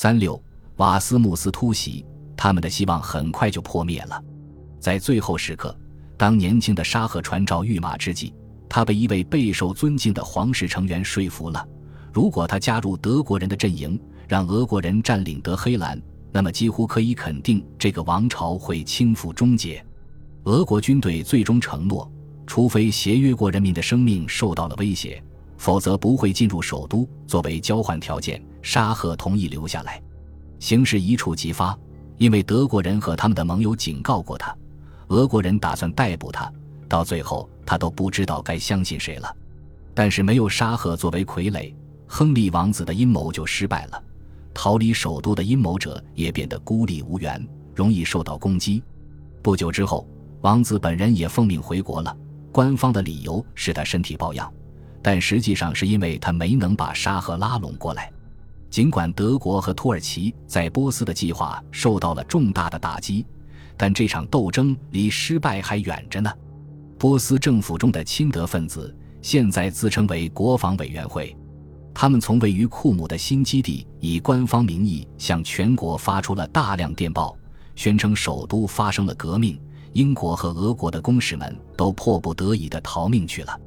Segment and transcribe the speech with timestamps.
[0.00, 0.40] 三六
[0.76, 2.06] 瓦斯穆斯突袭，
[2.36, 4.22] 他们的希望很快就破灭了。
[4.78, 5.76] 在最后时刻，
[6.16, 8.32] 当年轻的沙赫传召御马之际，
[8.68, 11.66] 他被一位备受尊敬的皇室成员说服了：
[12.12, 19.84] 如果他加入德国人的阵营，让俄国人占领德黑兰，那么几乎可以肯定这个王朝会倾覆终结。
[20.44, 22.08] 俄国军队最终承诺，
[22.46, 25.20] 除非协约国人民的生命受到了威胁，
[25.58, 27.06] 否则不会进入首都。
[27.26, 30.00] 作为交换条件，沙赫同意留下来。
[30.58, 31.78] 形势一触即发，
[32.16, 34.56] 因为德国人和他们的盟友警告过他，
[35.08, 36.50] 俄国人打算逮捕他。
[36.88, 39.36] 到最后，他都不知道该相信谁了。
[39.92, 41.74] 但是没有沙赫作为傀儡，
[42.06, 44.02] 亨利王子的阴谋就失败了。
[44.54, 48.82] 逃离首都的阴谋者也变得孤立无援，容易受到攻击。
[49.42, 50.08] 不久之后，
[50.40, 52.16] 王子本人也奉命回国了。
[52.50, 54.52] 官方的理由是他身体抱恙，
[55.02, 58.12] 但实际上是因为他没能把沙赫拉拢过来。
[58.70, 63.24] 尽管德国和土耳其在波斯的计划受到了重大的打击，
[63.76, 66.30] 但这场斗争离失败还远着呢。
[66.98, 71.34] 波斯政府中的亲德分子现在自称为国防委员会，
[71.94, 77.36] 他们从位于库姆的新基地以官方名义向全国发出了大量电报，
[77.74, 79.58] 宣称首都发生了革命，
[79.94, 83.58] 英国和俄国的公使们都迫不得已地逃命去了。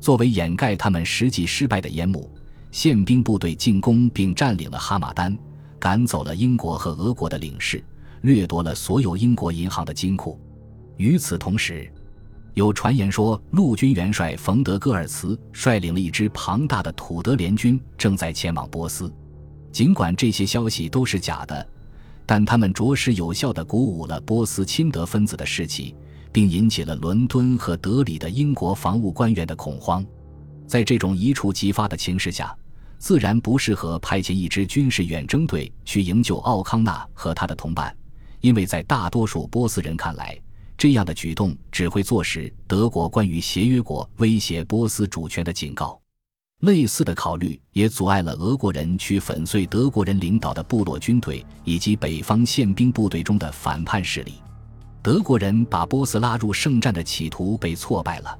[0.00, 2.28] 作为掩盖他们实际失败的烟幕，
[2.72, 5.36] 宪兵部队进攻并占领了哈马丹，
[5.78, 7.84] 赶走了英国和俄国的领事，
[8.22, 10.40] 掠夺了所有英国银行的金库。
[10.96, 11.90] 与此同时，
[12.54, 19.12] 有传言说，陆军元帅冯德戈尔茨率领了一支庞大的土德联军，正在前往波斯。
[19.70, 21.66] 尽管这些消息都是假的，
[22.26, 25.94] 但他们着实有效地鼓舞了波斯亲德分子的士气，
[26.32, 30.04] 并引起了伦敦和德里的英国防务官员的恐慌。
[30.66, 32.56] 在这种一触即发的情势下，
[32.98, 37.96] 自然不适合派遣一支军事远征队去营救奥康纳和他的同伴，
[38.40, 40.38] 因为在大多数波斯人看来。
[40.76, 46.00] 这样的举动只会坐实德国关于协约国威胁波斯主权的警告。
[46.60, 54.34] 类似的考虑也阻碍了俄国人去粉碎德国人领导的部落军队以及北方宪兵部队中的反叛势力。
[55.02, 58.38] 德国人把波斯拉入圣战的企图被挫败了，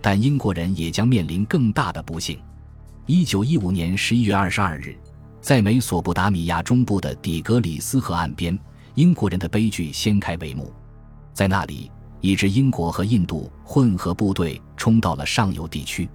[0.00, 2.40] 但英国人也将面临更大的不幸。
[3.06, 4.96] 一九一五年十一月二十二日，
[5.40, 8.58] 在美索不达米亚中部的底格里斯河岸边，
[8.94, 10.72] 英国人的悲剧掀开帷幕。
[11.32, 11.88] 在那里，
[12.20, 16.08] 一支英国和印度混合部队冲到了上游地区。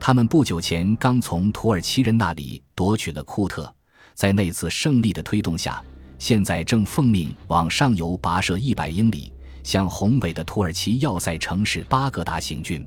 [0.00, 3.72] 他们不久前刚从土耳其人那里夺取了库特，
[4.14, 5.80] 在那次胜利的推动下，
[6.20, 9.32] 现在正奉命往上游跋涉一百英里，
[9.64, 12.86] 向宏伟的土耳其要塞城市巴格达行军。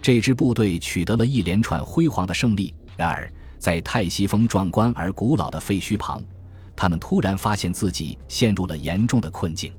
[0.00, 2.74] 这支部队取得了一连串辉煌的胜利。
[2.96, 6.24] 然而，在泰西峰壮观而古老的废墟旁，
[6.74, 9.70] 他们突然发现自己陷入了严重的困境。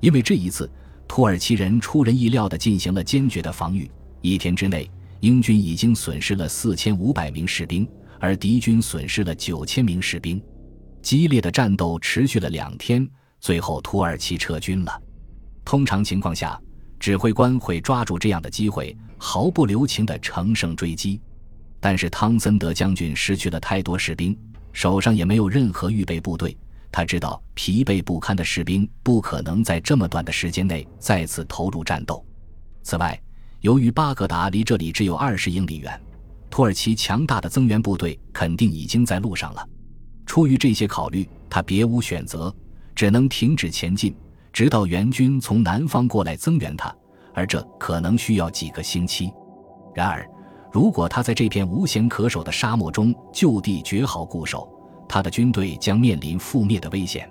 [0.00, 0.68] 因为这一次，
[1.06, 3.88] 土耳其人出人意料地进行了坚决的防御。
[4.22, 4.90] 一天之内，
[5.20, 10.42] 英军已经损失了四千五百名士兵，而敌军损失了九千名士兵。
[11.04, 13.06] 激烈的战斗持续了两天，
[13.38, 15.02] 最后土耳其撤军了。
[15.62, 16.58] 通常情况下，
[16.98, 21.20] 指挥官会抓住这样的机会，毫不留情地乘胜追击。
[21.78, 24.34] 但是汤森德将军失去了太多士兵，
[24.72, 26.56] 手上也没有任何预备部队。
[26.90, 32.24] 他知道疲惫不堪的士兵不可能在这么短的时间内再次投入战斗。
[32.82, 33.20] 此外，
[33.60, 36.00] 由于巴格达离这里只有二十英里远，
[36.48, 39.68] 土耳其强大的增援部队肯定已经在路上了。
[40.26, 42.54] 出于这些考虑，他别无选择，
[42.94, 44.14] 只能停止前进，
[44.52, 46.94] 直到援军从南方过来增援他，
[47.32, 49.32] 而这可能需要几个星期。
[49.94, 50.28] 然而，
[50.72, 54.68] 如果他在这片无险可守的沙漠中就地绝好固守，
[55.08, 57.30] 他的军队将面临覆灭的危险，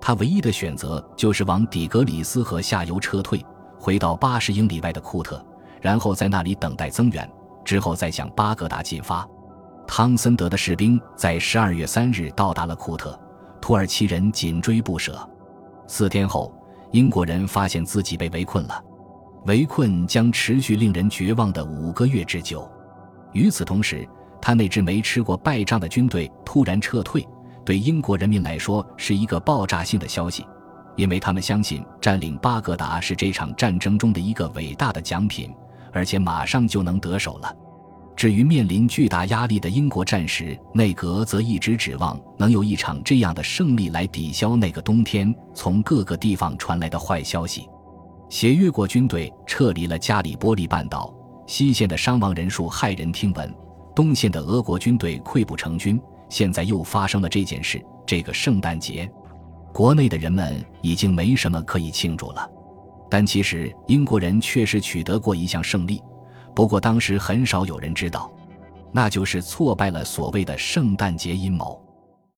[0.00, 3.44] 他唯一的选择就是往底格里斯河下游撤退，
[3.78, 5.44] 回到八十英里外的库特，
[5.80, 7.30] 然后在那里等待增援，
[7.64, 9.28] 之后再向巴格达进发。
[9.94, 13.14] 汤森德的士兵在十二月三日到达了库特，
[13.60, 15.28] 土耳其人紧追不舍。
[15.86, 16.50] 四天后，
[16.92, 18.82] 英国人发现自己被围困了，
[19.44, 22.66] 围困将持续令人绝望的五个月之久。
[23.32, 24.08] 与此同时，
[24.40, 27.28] 他那支没吃过败仗的军队突然撤退，
[27.62, 30.46] 对英国人民来说是一个爆炸性的消息，
[30.96, 35.54] 因为他们相信占领巴格达是这场战争中的一个伟大的奖品，
[35.92, 37.54] 而且马上就能得手了。
[38.14, 47.68] 至于面临巨大压力的英国战时内阁，则一直指望能有一场这样的胜利来抵消那个冬天从各个地方传来的坏消息。
[48.28, 51.12] 协约国军队撤离了加里波利半岛，
[51.46, 53.52] 西线的伤亡人数骇人听闻。
[53.94, 59.10] 东线的俄国军队溃不成军，现在又发生了这件事，这个圣诞节，
[59.72, 62.48] 国内的人们已经没什么可以庆祝了。
[63.10, 66.02] 但其实英国人确实取得过一项胜利，
[66.54, 68.30] 不过当时很少有人知道，
[68.92, 71.82] 那就是挫败了所谓的圣诞节阴谋。